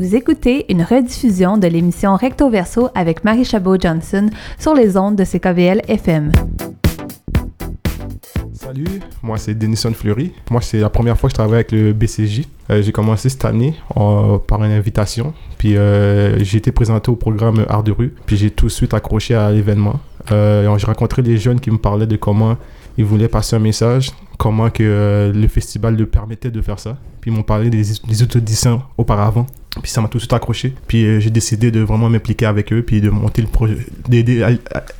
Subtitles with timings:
[0.00, 5.24] Vous écoutez une rediffusion de l'émission Recto Verso avec Marie Chabot-Johnson sur les ondes de
[5.24, 6.32] CKVL FM.
[8.54, 10.32] Salut, moi c'est Denison Fleury.
[10.50, 12.44] Moi c'est la première fois que je travaille avec le BCJ.
[12.70, 15.34] Euh, j'ai commencé cette année par une invitation.
[15.58, 18.14] Puis euh, j'ai été présenté au programme Art de rue.
[18.24, 20.00] Puis j'ai tout de suite accroché à l'événement.
[20.32, 22.56] Euh, j'ai rencontré des jeunes qui me parlaient de comment
[22.96, 26.96] ils voulaient passer un message, comment que le festival leur permettait de faire ça.
[27.20, 29.44] Puis ils m'ont parlé des, des auditions auparavant.
[29.82, 30.74] Puis ça m'a tout de suite accroché.
[30.88, 33.76] Puis euh, j'ai décidé de vraiment m'impliquer avec eux, puis de monter le projet,
[34.08, 34.44] d'aider,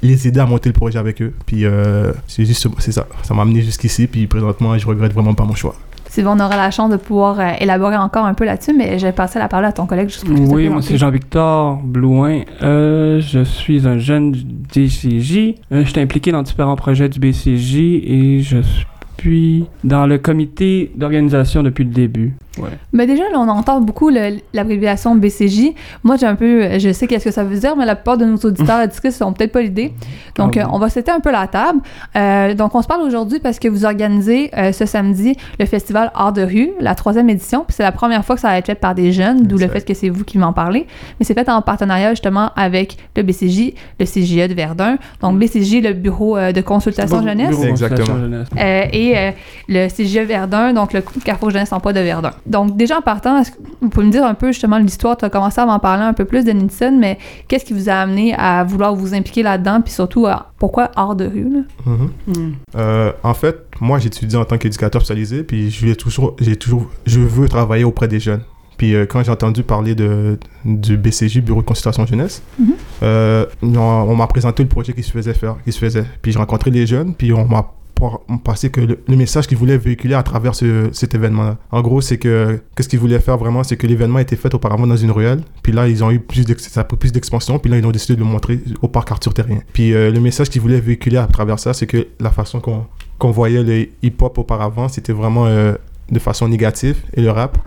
[0.02, 1.32] les aider à monter le projet avec eux.
[1.46, 3.06] Puis euh, c'est juste, c'est ça.
[3.22, 5.74] Ça m'a amené jusqu'ici, puis présentement, je regrette vraiment pas mon choix.
[6.08, 9.06] Sylvain, on aura la chance de pouvoir euh, élaborer encore un peu là-dessus, mais je
[9.06, 12.42] vais passer la parole à ton collègue juste Oui, moi c'est Jean-Victor Blouin.
[12.60, 15.54] je suis un jeune du DCJ.
[15.70, 18.86] je suis impliqué dans différents projets du BCJ et je suis
[19.84, 22.34] dans le comité d'organisation depuis le début.
[22.92, 24.10] Mais déjà, là, on entend beaucoup
[24.52, 25.72] l'abréviation BCJ.
[26.02, 28.24] Moi, j'ai un peu, je sais qu'est-ce que ça veut dire, mais la plupart de
[28.24, 29.92] nos auditeurs ne sont peut-être pas l'idée.
[30.36, 31.80] Donc, ah euh, on va citer un peu la table.
[32.16, 36.10] Euh, donc, on se parle aujourd'hui parce que vous organisez euh, ce samedi le festival
[36.14, 37.64] Art de rue, la troisième édition.
[37.66, 39.68] Puis c'est la première fois que ça va être fait par des jeunes, d'où le
[39.68, 40.86] fait que c'est vous qui m'en parlez.
[41.18, 44.98] Mais c'est fait en partenariat justement avec le BCJ, le CGE de Verdun.
[45.22, 47.62] Donc, BCJ, le Bureau de consultation jeunesse.
[47.62, 48.44] Exactement.
[48.56, 49.09] et
[49.68, 52.32] le CGE Verdun, donc le Carrefour Jeunesse Emploi de Verdun.
[52.46, 53.42] Donc, déjà en partant,
[53.80, 55.16] vous pouvez me dire un peu justement l'histoire?
[55.16, 57.88] Tu as commencé à m'en parler un peu plus de Nixon, mais qu'est-ce qui vous
[57.88, 59.80] a amené à vouloir vous impliquer là-dedans?
[59.80, 60.26] Puis surtout,
[60.58, 61.64] pourquoi hors de rue?
[61.86, 62.38] Mm-hmm.
[62.38, 62.52] Mm.
[62.76, 67.20] Euh, en fait, moi, j'étudie en tant qu'éducateur spécialisé, puis je, toujours, j'ai toujours, je
[67.20, 68.42] veux travailler auprès des jeunes.
[68.76, 72.72] Puis euh, quand j'ai entendu parler de, du BCJ, Bureau de consultation jeunesse, mm-hmm.
[73.02, 76.04] euh, on, on m'a présenté le projet qui se faisait faire, qui se faisait.
[76.22, 77.72] Puis j'ai rencontré les jeunes, puis on m'a
[78.44, 81.58] penser que le, message qu'ils voulaient véhiculer à travers cet événement-là.
[81.70, 84.86] En gros, c'est que qu'est-ce qu'ils voulaient faire vraiment, c'est que l'événement était fait auparavant
[84.86, 88.14] dans une ruelle, puis là ils ont eu plus d'expansion, puis là ils ont décidé
[88.14, 89.60] de le montrer au parc Arthur Terrien.
[89.72, 93.30] Puis euh, le message qu'ils voulaient véhiculer à travers ça, c'est que la façon qu'on
[93.30, 95.74] voyait le hip-hop auparavant, c'était vraiment euh,
[96.10, 97.58] de façon négative et le rap.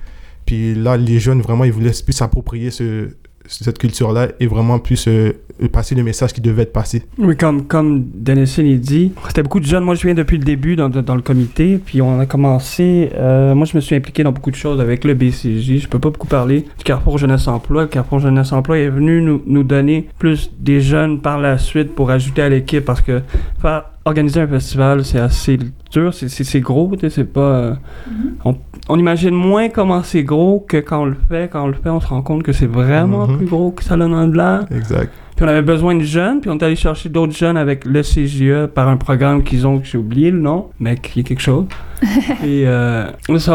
[0.45, 3.07] Puis là, les jeunes, vraiment, ils voulaient plus s'approprier ce,
[3.45, 5.33] cette culture-là et vraiment plus euh,
[5.71, 7.03] passer le message qui devait être passé.
[7.17, 9.83] Oui, comme, comme Dennis il dit, c'était beaucoup de jeunes.
[9.83, 13.09] Moi, je viens depuis le début dans, dans le comité, puis on a commencé.
[13.15, 15.79] Euh, moi, je me suis impliqué dans beaucoup de choses avec le BCJ.
[15.79, 17.83] Je peux pas beaucoup parler du Carrefour Jeunesse Emploi.
[17.83, 21.95] Le Carrefour Jeunesse Emploi est venu nous, nous donner plus des jeunes par la suite
[21.95, 23.21] pour ajouter à l'équipe parce que
[23.61, 25.57] faire organiser un festival, c'est assez
[25.91, 27.39] dur, c'est gros, c'est pas...
[27.41, 27.73] Euh,
[28.09, 28.55] mm-hmm.
[28.89, 31.49] on, imagine moins comment c'est gros que quand on le fait.
[31.51, 33.37] Quand on le fait, on se rend compte que c'est vraiment mm-hmm.
[33.37, 34.65] plus gros que ça donne de l'air.
[34.71, 35.11] Exact.
[35.35, 38.01] Puis on avait besoin de jeunes, puis on est allé chercher d'autres jeunes avec le
[38.03, 41.41] CGE par un programme qu'ils ont, que j'ai oublié le nom, mais qui est quelque
[41.41, 41.65] chose.
[42.43, 43.05] et euh,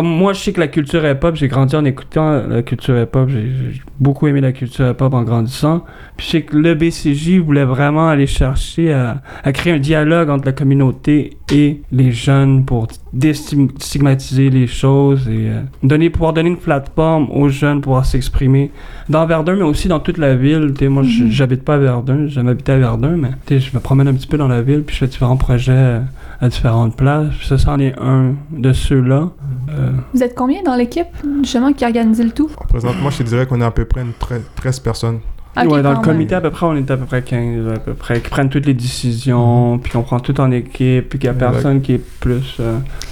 [0.02, 3.80] moi, je sais que la culture hip-hop, j'ai grandi en écoutant la culture hip-hop, j'ai
[4.00, 5.84] beaucoup aimé la culture hip-hop en grandissant.
[6.16, 9.20] Puis je sais que le BCJ voulait vraiment aller chercher à,
[9.52, 15.62] créer un dialogue entre la communauté et les jeunes pour déstigmatiser les choses et euh,
[15.82, 18.70] donner, pouvoir donner une plateforme aux jeunes pour pouvoir s'exprimer
[19.08, 20.74] dans Verdun, mais aussi dans toute la ville.
[20.82, 21.30] moi, mm-hmm.
[21.30, 24.26] j'habite pas à Verdun, j'ai jamais habité à Verdun, mais je me promène un petit
[24.26, 26.00] peu dans la ville, puis je fais différents projets euh,
[26.40, 27.34] à différentes places.
[27.38, 29.30] Puis ça, c'en est un de ceux-là.
[29.70, 31.06] Euh, Vous êtes combien dans l'équipe,
[31.42, 32.50] justement, qui organise le tout?
[32.68, 34.12] Présentement, je te dirais qu'on est à peu près une
[34.56, 35.20] 13 personnes.
[35.56, 37.94] ouais, dans le comité, à peu près, on est à peu près 15, à peu
[37.94, 39.80] près, qui prennent toutes les décisions, mm-hmm.
[39.80, 42.60] puis qu'on prend tout en équipe, puis qu'il n'y a personne qui est plus.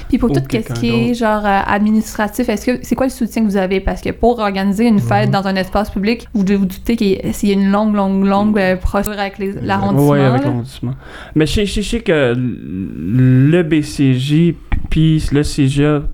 [0.09, 3.43] Puis pour tout ce qui est genre euh, administratif, est-ce que c'est quoi le soutien
[3.43, 3.81] que vous avez?
[3.81, 5.33] Parce que pour organiser une fête mhm.
[5.33, 8.59] dans un espace public, vous devez vous douter qu'il y, a une longue, longue, longue
[8.59, 10.11] euh, procédure avec l'arrondissement.
[10.11, 10.95] Oui, avec l'arrondissement.
[11.35, 14.55] Mais je sais que le BCJ
[14.97, 16.05] puis le CGA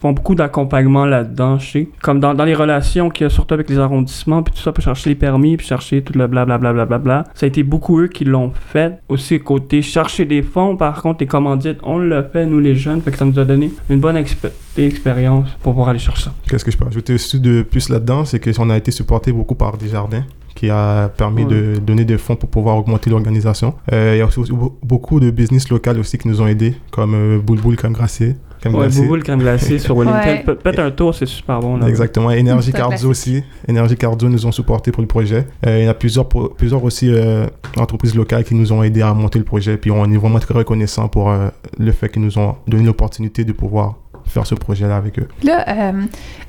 [0.00, 1.88] font beaucoup d'accompagnement là-dedans, je sais.
[2.00, 4.82] Comme dans, les relations qu'il y a surtout avec les arrondissements, puis tout ça, pour
[4.82, 6.72] chercher les permis, puis chercher tout le blablabla.
[6.72, 8.98] Bla, bla, bla, ça a été beaucoup eux qui l'ont fait.
[9.10, 13.02] Aussi, côté chercher des fonds, par contre, les commandites, on l'a fait, nous les jeunes,
[13.02, 16.34] fait que ça nous a donné une bonne expérience pour pouvoir aller chercher ça.
[16.48, 19.56] Qu'est-ce que je peux ajouter aussi de plus là-dedans, c'est qu'on a été supporté beaucoup
[19.56, 20.24] par des jardins
[20.62, 23.74] qui a permis de donner des fonds pour pouvoir augmenter l'organisation.
[23.92, 24.40] Euh, il y a aussi
[24.84, 28.36] beaucoup de business local aussi qui nous ont aidés, comme euh, Boulboul Crème Glacée.
[28.60, 30.54] Crème ouais, Boulboul Crème Glacée sur Wellington.
[30.62, 31.78] Peut-être un tour, c'est super bon.
[31.78, 31.88] Là.
[31.88, 32.30] Exactement.
[32.30, 33.42] Énergie Cardio aussi.
[33.66, 35.48] Énergie Cardio nous ont supporté pour le projet.
[35.66, 39.12] Euh, il y a plusieurs, plusieurs aussi euh, entreprises locales qui nous ont aidés à
[39.14, 39.76] monter le projet.
[39.76, 43.44] Puis on est vraiment très reconnaissant pour euh, le fait qu'ils nous ont donné l'opportunité
[43.44, 43.96] de pouvoir
[44.32, 45.28] faire ce projet-là avec eux.
[45.42, 46.02] Là, euh,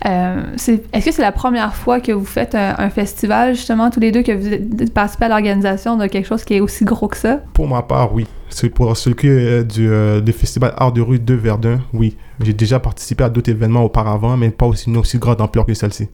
[0.05, 4.11] euh, est-ce que c'est la première fois que vous faites un, festival, justement, tous les
[4.11, 7.41] deux, que vous participez à l'organisation de quelque chose qui est aussi gros que ça?
[7.53, 8.25] Pour ma part, oui.
[8.49, 12.15] C'est pour ce qui est du, festival Art de rue de Verdun, oui.
[12.41, 16.07] J'ai déjà participé à d'autres événements auparavant, mais pas aussi, aussi grande ampleur que celle-ci.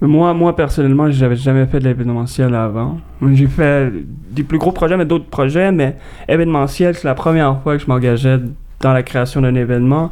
[0.00, 2.98] Moi, moi personnellement, j'avais jamais fait de l'événementiel avant.
[3.32, 3.90] J'ai fait
[4.30, 5.96] des plus gros projets, mais d'autres projets, mais
[6.28, 8.38] événementiel, c'est la première fois que je m'engageais
[8.80, 10.10] dans la création d'un événement.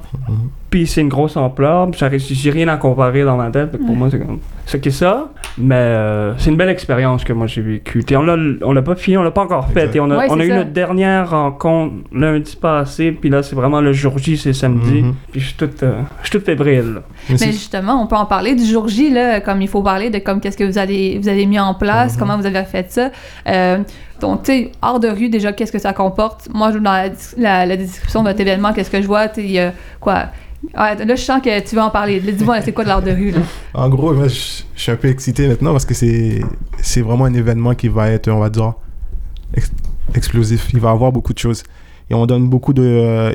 [0.70, 1.88] Puis c'est une grosse ampleur.
[1.92, 3.72] J'ai rien à comparer dans ma tête.
[3.76, 3.96] Pour Ouais.
[3.96, 5.28] moi, c'est comme ce qui est ça.
[5.58, 8.02] Mais euh, c'est une belle expérience que moi j'ai vécue.
[8.06, 9.94] Puis on l'a, on l'a pas fini, on l'a pas encore fait.
[9.94, 10.56] Et on a, Ouais, on a c'est eu ça.
[10.56, 13.12] notre dernière rencontre lundi passé.
[13.12, 15.02] Puis là, c'est vraiment le jour J, c'est samedi.
[15.02, 15.14] Mhm.
[15.30, 16.94] Puis je suis tout, euh, je suis tout fébrile.
[16.94, 17.02] là.
[17.28, 19.82] Mais c'est- Mais justement, on peut en parler du jour J, là, comme il faut
[19.82, 22.18] parler de comme qu'est-ce que vous avez, vous avez mis en place, Mhm.
[22.18, 23.10] comment vous avez fait ça.
[23.48, 23.78] Euh,
[24.22, 26.48] donc, tu sais, hors de rue, déjà, qu'est-ce que ça comporte?
[26.54, 26.92] Moi, je- dans
[27.36, 29.28] la, la- description de votre événement, qu'est-ce que je vois?
[29.28, 30.28] Tu sais, quoi?
[30.78, 32.20] Ouais, là, je sens que tu veux en parler.
[32.20, 33.40] Dis-moi, c'est quoi de l'art de rue, là?
[33.74, 36.40] En gros, je suis un peu excité maintenant parce que c'est
[36.80, 38.72] c'est vraiment un événement qui va être, on va dire,
[39.54, 39.72] ex-
[40.14, 40.68] explosif.
[40.72, 41.62] Il va y avoir beaucoup de choses.
[42.08, 42.82] Et on donne beaucoup de...
[42.82, 43.32] euh,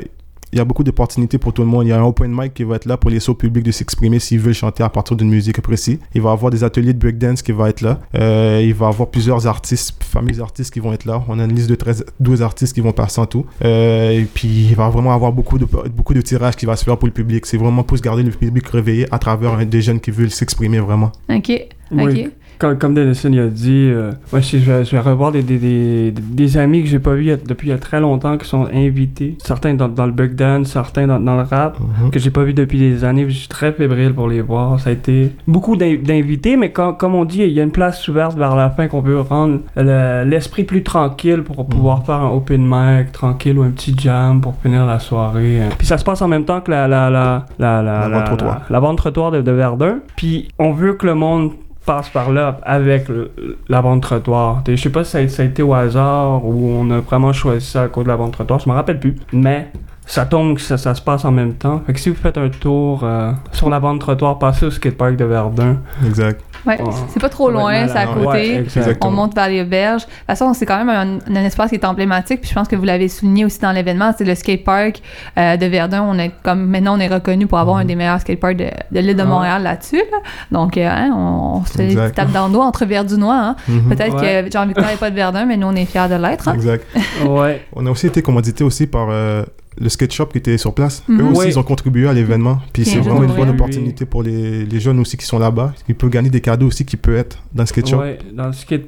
[0.52, 1.86] il y a beaucoup d'opportunités pour tout le monde.
[1.86, 3.70] Il y a un open mic qui va être là pour les sauts publics de
[3.70, 5.98] s'exprimer s'ils veulent chanter à partir d'une musique précise.
[6.14, 8.00] Il va y avoir des ateliers de breakdance qui vont être là.
[8.14, 11.22] Euh, il va y avoir plusieurs artistes, familles d'artistes qui vont être là.
[11.28, 13.44] On a une liste de 13, 12 artistes qui vont passer en tout.
[13.64, 16.84] Euh, et puis, il va vraiment avoir beaucoup de, beaucoup de tirages qui va se
[16.84, 17.44] faire pour le public.
[17.46, 20.80] C'est vraiment pour se garder le public réveillé à travers des jeunes qui veulent s'exprimer
[20.80, 21.12] vraiment.
[21.28, 21.50] OK.
[21.90, 21.98] OK.
[22.02, 22.28] Oui.
[22.58, 25.58] Comme, comme Denison a dit, euh, moi je, je vais, je vais revoir des, des,
[25.58, 28.66] des, des amis que j'ai pas vus depuis il y a très longtemps qui sont
[28.72, 29.36] invités.
[29.44, 31.78] Certains dans, dans le breakdance, certains dans, dans le rap.
[31.78, 32.10] Mhm.
[32.10, 33.26] que j'ai pas vu depuis des années.
[33.28, 34.80] Je suis très fébrile pour les voir.
[34.80, 37.70] Ça a été beaucoup d'in- d'invités, mais comme, comme on dit, il y a une
[37.70, 42.16] place ouverte vers la fin qu'on veut rendre le- l'esprit plus tranquille pour pouvoir faire
[42.16, 45.60] un open mic tranquille ou un petit jam pour finir la soirée.
[45.78, 48.62] Puis ça se passe en même temps que la la la la la La la,
[48.68, 49.98] la vente trottoir de, de Verdun.
[50.16, 51.52] Puis on veut que le monde
[51.88, 53.30] passe par là avec le-
[53.70, 54.62] la vente trottoir.
[54.68, 57.84] Je sais pas si ça a, été au hasard ou on a vraiment choisi ça
[57.84, 59.16] à cause de la vente trottoir, je me rappelle plus.
[59.32, 59.68] Mais
[60.04, 61.80] ça tombe que ça, se passe en même temps.
[61.86, 65.16] Fait que si vous faites un tour euh, sur la bande trottoir, passez au skatepark
[65.16, 65.78] de Verdun.
[66.06, 66.42] Exact.
[66.66, 66.90] Ouais, Ouais.
[67.08, 68.64] c'est pas trop loin, c'est à côté.
[68.76, 68.96] Ouais.
[69.02, 70.02] On monte vers les auberges.
[70.02, 72.40] De toute façon, c'est quand même un, un espace qui est emblématique.
[72.40, 75.00] Puis je pense que vous l'avez souligné aussi dans l'événement, c'est le skatepark
[75.38, 76.02] euh, de Verdun.
[76.08, 79.00] On est comme maintenant, on est reconnu pour avoir un des meilleurs skateparks de, de
[79.00, 79.26] l'île de Ah.
[79.26, 79.96] Montréal là-dessus.
[80.10, 80.18] là.
[80.52, 82.14] Donc, euh, hein, on, on se Exact.
[82.14, 83.34] tapes dans le dos entre Verdunois.
[83.36, 83.56] Hein.
[83.68, 83.88] Mhm.
[83.94, 84.44] Peut-être Ouais.
[84.44, 86.48] que Jean-Victor n'est pas de Verdun, mais nous, on est fiers de l'être.
[86.48, 86.54] hein.
[86.54, 86.84] Exact.
[87.26, 87.64] Ouais.
[87.74, 89.44] On a aussi été commandité aussi par euh,
[89.80, 91.02] le skate shop qui était sur place.
[91.08, 91.20] Mhm.
[91.20, 92.58] Eux aussi, ils ont contribué à l'événement.
[92.72, 95.72] Puis c'est est vraiment une bonne opportunité pour les, les jeunes aussi qui sont là-bas.
[95.88, 97.98] Ils peuvent gagner des cadeaux aussi qui peuvent être dans le skate shop.
[97.98, 98.86] Ouais, dans le skate,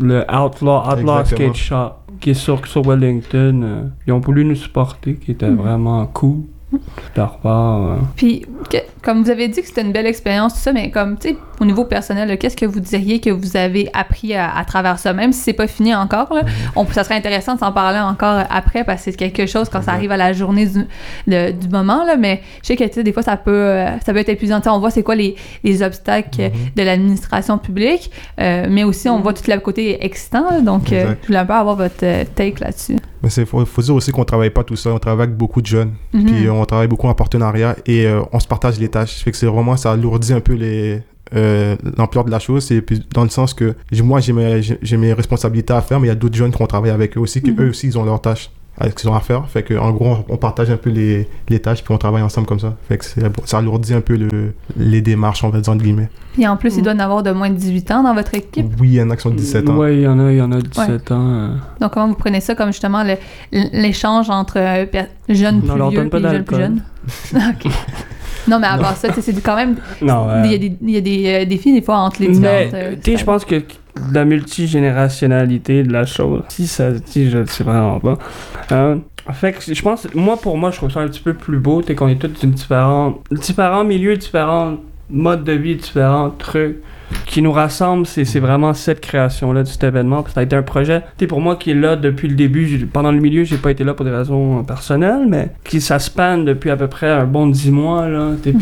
[0.00, 1.24] le Outlaw, Outlaw.
[1.24, 1.90] Skate Shop,
[2.20, 5.56] qui est sur, sur Wellington, euh, ils ont voulu nous supporter, qui était Mhm.
[5.56, 6.42] vraiment cool.
[7.14, 7.38] Part.
[7.44, 7.96] euh.
[8.16, 11.16] Puis, que- comme vous avez dit que c'était une belle expérience, tout ça, mais comme,
[11.18, 14.64] tu sais, au niveau personnel, qu'est-ce que vous diriez que vous avez appris à, à
[14.64, 16.42] travers ça, même si c'est pas fini encore, là,
[16.74, 19.82] on, ça serait intéressant de s'en parler encore après, parce que c'est quelque chose quand
[19.82, 23.12] ça arrive à la journée du, moment, là, mais je sais que, tu sais, des
[23.12, 24.58] fois, ça peut, euh, ça peut être épuisant.
[24.58, 25.34] Tu sais, on voit c'est quoi les,
[25.64, 26.50] les obstacles Mhm.
[26.76, 31.14] de l'administration publique, euh, mais aussi, on voit tout le côté excitant, là, donc euh,
[31.22, 31.98] je voulais un peu avoir votre
[32.34, 32.96] take là-dessus.
[33.22, 34.92] Mais il faut, faut dire aussi qu'on travaille pas tout seul.
[34.92, 35.92] On travaille avec beaucoup de jeunes.
[36.12, 36.24] Mhm.
[36.24, 39.22] Puis euh, on travaille beaucoup en partenariat et euh, on se partage les tâches.
[39.22, 41.02] Fait que c'est vraiment, ça alourdit un peu les
[41.34, 42.70] euh, l'ampleur de la chose.
[42.70, 46.12] Et puis dans le sens que moi, j'ai mes, responsabilités à faire, mais il y
[46.12, 47.62] a d'autres jeunes qui ont travaillé avec eux aussi, qui Mhm.
[47.62, 48.50] eux aussi, ils ont leurs tâches
[48.82, 49.48] euh, qu'ils ont à faire.
[49.48, 52.46] Fait que en gros, on, partage un peu les, les tâches puis on travaille ensemble
[52.46, 52.74] comme ça.
[52.88, 53.04] Fait que
[53.44, 56.08] ça alourdit un peu le, les démarches, on va dire, entre guillemets.
[56.34, 58.34] Puis en plus, il doit y en avoir de moins de 18 ans dans votre
[58.34, 58.66] équipe?
[58.78, 59.76] Oui, il y en a qui sont de 17 ans.
[59.76, 61.28] Ouais, il y en a, il y en a 17 ans.
[61.34, 61.48] euh.
[61.80, 63.02] Donc, comment vous prenez ça comme justement
[63.52, 66.82] l'échange entre euh, per- jeunes On plus leur vieux donne et pas jeunes plus jeunes?
[67.34, 67.72] OK.
[68.48, 69.76] Non, mais à part ça, c'est quand même.
[70.02, 72.20] Non, Il y a euh, des, il y a des euh, défis des fois entre
[72.20, 72.74] les Mais, différentes.
[72.74, 73.56] euh, tu sais, je pense que
[74.12, 78.18] la multigénérationnalité de la chose, si ça se dit, je ne sais vraiment pas.
[78.72, 78.96] Euh,
[79.32, 81.82] fait que je pense, moi, pour moi, je trouve ça un petit peu plus beau,
[81.82, 84.76] sais, qu'on est tous d'une différente, différents milieux, différents
[85.10, 86.76] modes de vie, différents trucs
[87.26, 90.24] qui nous rassemblent, c'est c'est vraiment cette création-là de cet événement.
[90.32, 93.12] Ça a été un projet, sais, pour moi qui est là depuis le début, pendant
[93.12, 96.70] le milieu, j'ai pas été là pour des raisons personnelles, mais qui ça spanne depuis
[96.70, 98.32] à peu près un bon 10 mois, là.
[98.42, 98.54] T'es-.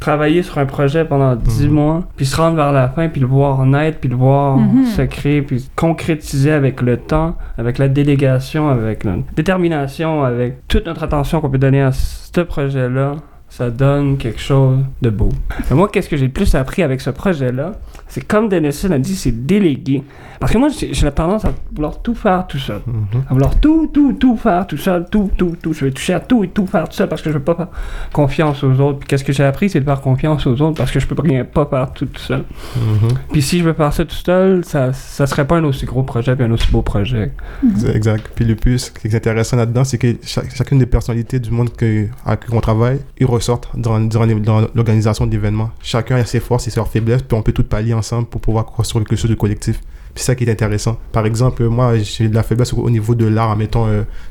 [0.00, 1.72] Travailler sur un projet pendant 10 Mhm.
[1.72, 4.84] mois, puis se rendre vers la fin, puis le voir naître, puis le voir Mhm.
[4.86, 10.66] se créer, puis se concrétiser avec le temps, avec la délégation, avec la détermination, avec
[10.68, 13.16] toute notre attention qu'on peut donner à ce projet-là,
[13.50, 15.28] ça donne quelque chose de beau.
[15.68, 17.72] Mais moi, qu'est-ce que j'ai le plus appris avec ce projet-là?
[18.08, 20.02] C'est comme Denison a dit, c'est déléguer.
[20.38, 22.80] Parce que moi, j'ai la tendance à vouloir tout faire tout seul.
[22.86, 23.22] Mhm.
[23.28, 25.72] À vouloir tout, tout, tout faire tout seul, tout, tout, tout.
[25.74, 27.54] Je vais toucher à tout et tout faire tout seul parce que je veux pas
[27.54, 27.68] faire
[28.12, 29.00] confiance aux autres.
[29.00, 31.20] Puis qu'est-ce que j'ai appris, c'est de faire confiance aux autres parce que je peux
[31.20, 32.44] rien pas faire tout, tout seul.
[32.76, 33.08] Mhm.
[33.32, 36.02] Puis si je veux faire ça tout seul, ça, ça serait pas un aussi gros
[36.04, 37.32] projet puis un aussi beau projet.
[37.76, 38.30] C'est Exact.
[38.34, 41.50] Puis le plus, ce qui est intéressant là-dedans, c'est que chaque- chacune des personnalités du
[41.50, 45.70] monde que, avec qui on travaille, ils, ressortent durant les- dans l'organisation de l'événement.
[45.82, 48.64] Chacun a ses forces et ses faiblesses, puis on peut tout pallier ensemble pour pouvoir
[48.66, 49.80] construire quelque chose de collectif.
[50.16, 50.98] C'est ça qui est intéressant.
[51.12, 53.86] Par exemple, moi, j'ai de la faiblesse au, au niveau de l'art, mettons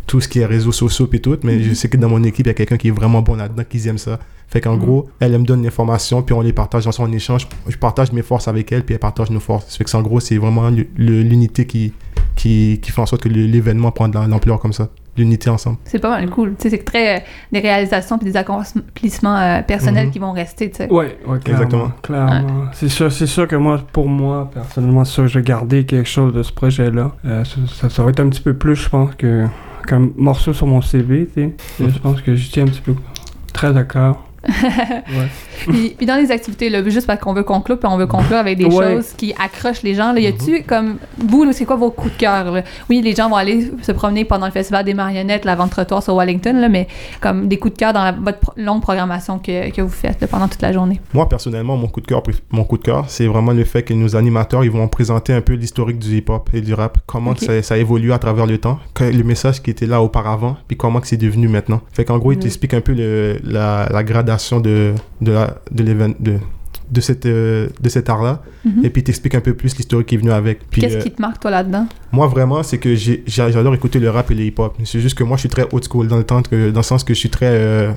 [0.07, 2.45] tout ce qui est réseaux sociaux et tout, mais je sais que dans mon équipe,
[2.45, 4.19] il y a quelqu'un qui est vraiment bon là-dedans, qui aime ça.
[4.49, 4.79] Fait qu'en Mhm.
[4.79, 7.47] gros, elle, elle me donne l'information, puis on les partage ensemble en échange.
[7.67, 9.77] Je partage mes forces avec elle, puis elle partage nos forces.
[9.77, 11.93] Fait que en gros, c'est vraiment l'unité qui,
[12.35, 14.89] qui, qui fait en sorte que l'événement prend de la- l'ampleur comme ça.
[15.17, 15.77] L'unité ensemble.
[15.83, 16.55] C'est pas mal cool.
[16.57, 17.19] Tu sais, c'est très euh,
[17.51, 20.11] des réalisations puis des accomplissements euh, personnels Mhm.
[20.11, 20.89] qui vont rester, tu sais.
[20.91, 21.63] Ouais, ouais, clairement.
[21.63, 21.91] Exactement.
[22.01, 22.65] Clairement.
[22.73, 25.85] C'est sûr, c'est sûr que moi, pour moi, personnellement, c'est sûr que je vais garder
[25.85, 27.11] quelque chose de ce projet-là.
[27.25, 29.45] Euh, ça, ça, ça va être un petit peu plus, je pense, que
[29.87, 31.55] qu'un morceau sur mon CV, tu sais.
[31.83, 32.93] Et Je pense que j'y tiens un petit peu.
[33.53, 34.23] Très d'accord.
[35.67, 38.37] Puis, puis dans les activités, là, juste parce qu'on veut conclure, puis on veut conclure
[38.37, 38.93] avec des Ouais.
[38.95, 40.13] choses qui accrochent les gens.
[40.13, 42.63] Là, y a-tu comme vous, c'est quoi vos coups de cœur là?
[42.89, 46.01] Oui, les gens vont aller se promener pendant le festival des marionnettes, la vente trottoir
[46.03, 46.87] sur Wellington, là, mais
[47.21, 50.21] comme des coups de cœur dans la- votre pro- longue programmation que, que vous faites
[50.21, 50.99] là, pendant toute la journée.
[51.13, 53.93] Moi, personnellement, mon coup de cœur, mon coup de cœur, c'est vraiment le fait que
[53.93, 57.39] nos animateurs, ils vont présenter un peu l'historique du hip-hop et du rap, comment Ok.
[57.39, 60.77] que ça, ça évolue à travers le temps, le message qui était là auparavant, puis
[60.77, 61.81] comment que c'est devenu maintenant.
[61.91, 65.83] Fait qu'en gros, ils t'expliquent un peu le, la, la gradation de, de, la- de
[66.19, 66.37] de,
[66.91, 68.83] de, cette, euh, de cet art-là, Mhm.
[68.85, 70.69] et puis ils t'expliquent un peu plus l'historique qui est venu avec.
[70.71, 71.87] Qu'est-ce euh, qui te marque, toi, là-dedans?
[72.11, 74.75] moi, vraiment, c'est que j'adore écouter le rap et le hip-hop.
[74.85, 76.83] C'est juste que moi, je suis très old school dans le, temps que, dans le
[76.83, 77.47] sens que je suis très.
[77.49, 77.91] Euh,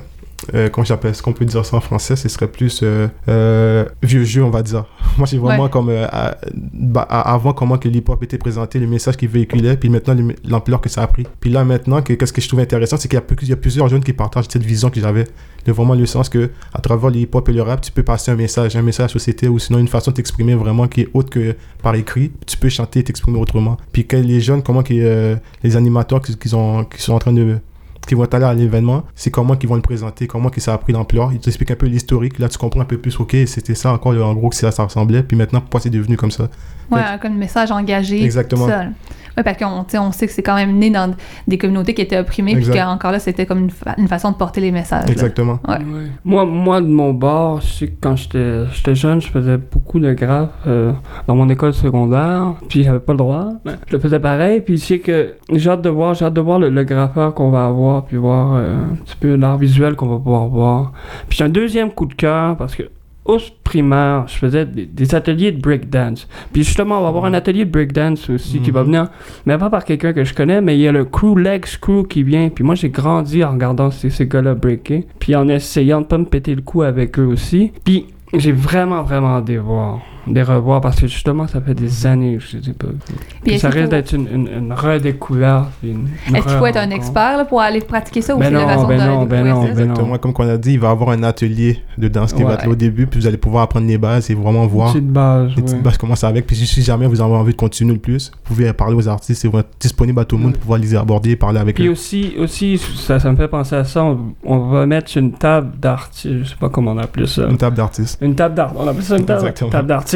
[0.53, 2.15] euh, comment j'appelle ce qu'on peut dire ça en français?
[2.15, 4.85] Ce serait plus euh, euh, vieux jeu, on va dire.
[5.17, 5.69] Moi, c'est vraiment Ouais.
[5.69, 5.89] comme.
[5.89, 6.37] euh, à-
[6.73, 10.13] bah, à- avant, comment que le hip-hop était présenté, le message qu'il véhiculait, puis maintenant,
[10.15, 11.25] le- l'ampleur que ça a pris.
[11.39, 13.87] Puis là, maintenant, que- qu'est-ce que je trouve intéressant, c'est qu'il y, a y plusieurs
[13.87, 15.25] jeunes qui partagent cette vision que j'avais.
[15.65, 18.31] De vraiment le sens que, à travers le hip-hop et le rap, tu peux passer
[18.31, 21.01] un message, un message à la société, ou sinon une façon de t'exprimer vraiment qui
[21.01, 22.31] est autre que par écrit.
[22.45, 23.77] Tu peux chanter et t'exprimer autrement.
[23.93, 27.19] Puis que les jeunes, comment qu'ils, euh, les animateurs qui, qui sont, qui sont en
[27.19, 27.57] train de
[28.05, 30.77] qui vont aller à l'événement, c'est comment qu'ils vont le présenter, comment que ça a
[30.77, 31.31] pris d'ampleur.
[31.33, 32.39] Ils t'expliquent un peu l'historique.
[32.39, 34.83] Là, tu comprends un peu plus, ok, c'était ça encore, en gros, que ça, ça
[34.83, 35.23] ressemblait.
[35.23, 36.49] Puis maintenant, pourquoi c'est devenu comme ça?
[36.91, 38.23] Ouais, comme message engagé.
[38.23, 38.67] Exactement.
[38.67, 38.85] ça.
[39.35, 41.15] Ouais, parce qu'on tu sais, on sait que c'est quand même né dans
[41.47, 44.35] des communautés qui étaient opprimées, puis qu'encore là, c'était comme une, fa- une façon de
[44.35, 45.09] porter les messages.
[45.09, 45.57] Exactement.
[45.67, 45.77] Ouais.
[45.77, 46.07] Ouais.
[46.23, 50.13] Moi, moi, de mon bord, je sais que quand j'étais jeune, je faisais beaucoup de
[50.13, 50.91] graphes euh,
[51.25, 53.49] dans mon école secondaire, puis j'avais pas le droit.
[53.65, 56.33] mais Je le faisais pareil, puis je sais que j'ai hâte de voir, j'ai hâte
[56.35, 59.57] de voir le, le graffeur qu'on va avoir, puis voir euh, un petit peu l'art
[59.57, 60.91] visuel qu'on va pouvoir voir.
[61.29, 62.83] Puis j'ai un deuxième coup de cœur, parce que
[63.25, 66.27] au primaire, je faisais des, des ateliers de breakdance.
[66.51, 68.85] Puis justement, on va avoir un atelier de breakdance aussi qui va Mhm.
[68.87, 69.07] venir,
[69.45, 72.03] mais pas par quelqu'un que je connais, mais il y a le crew Legs Crew
[72.09, 72.49] qui vient.
[72.49, 76.17] Puis moi, j'ai grandi en regardant ces, ces gars-là breaker, puis en essayant de pas
[76.17, 77.71] me péter le cou avec eux aussi.
[77.85, 82.05] Puis j'ai vraiment, vraiment hâte de voir, les revoir, parce que justement, ça fait des
[82.07, 82.93] années que je les ai pas vus.
[83.07, 85.69] Puis Puis ça risque d'être une, une, une redécouverte.
[85.81, 88.45] puis Une, Est-ce qu'il faut être un expert là, pour aller pratiquer ça ou Ben
[88.45, 89.67] c'est la non, façon ben de non, ben non, ben non.
[89.67, 90.17] Exactement.
[90.17, 92.65] Comme on a dit, il va y avoir un atelier de danse qui va être
[92.65, 94.87] là au début, puis vous allez pouvoir apprendre les bases et vraiment voir.
[94.87, 95.81] Une petite base, Les petites ouais.
[95.83, 96.47] bases, comment ça avec.
[96.47, 99.43] Puis si jamais vous avez envie de continuer le plus, vous pouvez parler aux artistes,
[99.43, 101.75] ils vont être disponibles à tout le monde pour pouvoir les aborder et parler avec
[101.75, 101.91] Puis eux.
[101.91, 105.71] aussi, aussi ça, ça me fait penser à ça, on, on va mettre une table
[105.79, 107.47] d'artistes, je sais pas comment on appelle ça.
[107.49, 108.17] Une table d'artistes.
[108.21, 110.12] Une table d'art, on appelle ça une table, table d'artistes,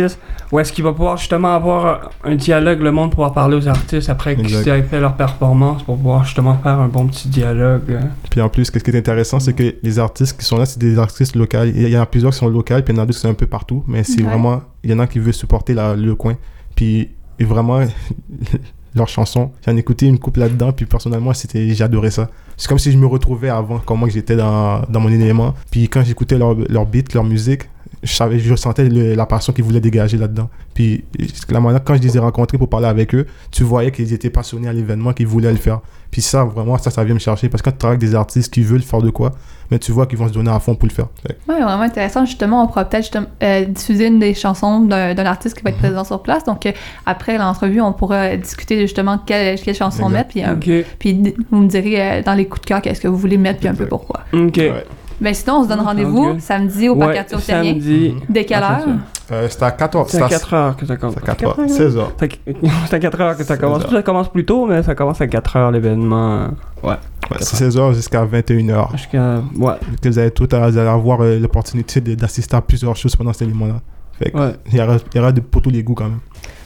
[0.52, 4.10] où est-ce qu'il va pouvoir justement avoir un dialogue, le monde pouvoir parler aux artistes
[4.10, 7.82] après qu'ils aient fait leur performance, pour pouvoir justement faire un bon petit dialogue.
[7.90, 8.00] euh.
[8.30, 10.80] Puis en plus, ce qui est intéressant, c'est que les artistes qui sont là, c'est
[10.80, 11.64] des artistes locaux.
[11.64, 13.22] Il y en a plusieurs qui sont locaux, puis il y en a d'autres qui
[13.22, 13.84] sont un peu partout.
[13.88, 14.30] Mais c'est Ouais.
[14.30, 16.36] vraiment, il y en a qui veulent supporter la- le coin.
[16.76, 17.80] Puis et vraiment,
[18.96, 22.30] leurs chansons, j'en ai écouté une couple là-dedans, puis personnellement, c'était, j'adorais ça.
[22.56, 25.54] C'est comme si je me retrouvais avant, comment que j'étais dans, dans mon élément.
[25.70, 27.64] Puis quand j'écoutais leur, leur beat, leur musique,
[28.04, 30.50] je savais, je sentais le- la passion qu'ils voulaient dégager là-dedans.
[30.74, 31.04] Puis
[31.50, 34.30] la manière, quand je les ai rencontrés pour parler avec eux, tu voyais qu'ils étaient
[34.30, 35.80] passionnés à l'événement, qu'ils voulaient le faire.
[36.12, 37.50] Puis ça, vraiment, ça, ça vient me chercher.
[37.50, 39.32] Parce que quand tu travailles avec des artistes qui veulent faire de quoi,
[39.70, 41.08] mais tu vois qu'ils vont se donner à fond pour le faire.
[41.50, 42.26] Ouais, vraiment intéressant.
[42.26, 45.78] Justement, on pourra peut-être euh, diffuser une des chansons d'un d'un artiste qui va être
[45.80, 46.46] présent sur place.
[46.46, 46.72] Donc, euh,
[47.06, 50.36] après l'entrevue, on pourra discuter justement quelle, quelle chanson Exact.
[50.36, 50.60] mettre.
[50.60, 53.18] Puis, euh, puis vous me direz euh, dans les coups de cœur qu'est-ce que vous
[53.18, 54.22] voulez mettre, puis un peu pourquoi.
[54.32, 54.56] ok.
[54.56, 54.86] Ouais.
[55.20, 57.72] Ben sinon, on se donne Oh, rendez-vous samedi au Ouais, parc Arthur Terrien.
[57.74, 58.14] samedi.
[58.30, 58.86] Dès quelle Ah, heure?
[59.28, 59.34] c'est.
[59.34, 61.16] Euh, c'était à 14 C'est à c'était 4 heures que ça commence.
[61.16, 61.70] C'est à 4 heures.
[61.70, 62.12] 16 heures.
[62.20, 62.52] C'est à-
[62.88, 63.84] c'est à 4 heures que ça 16 commence.
[63.84, 63.92] heures.
[63.92, 66.50] Ça commence plus tôt, mais ça commence à 4 heures l'événement.
[66.84, 66.90] Ouais.
[66.92, 68.92] Ouais, c'est 16 heures jusqu'à 21 heures.
[68.96, 69.42] Jusqu'à.
[69.58, 69.74] Ouais.
[70.02, 73.16] Que vous allez tout à- vous allez avoir euh, l'opportunité de- d'assister à plusieurs choses
[73.16, 73.82] pendant cet événement-là.
[74.20, 74.56] Fait que Ouais.
[74.72, 76.20] il y aura, il y aura de, pour tous les goûts quand même.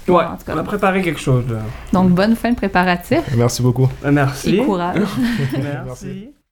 [0.07, 0.23] Ouais.
[0.25, 0.53] En tout cas.
[0.55, 1.59] On a préparé quelque chose, là.
[1.93, 3.87] Donc, bonne fin de préparatif Merci beaucoup.
[4.05, 4.55] Euh, Merci.
[4.57, 4.97] et courage.
[5.85, 6.31] Merci.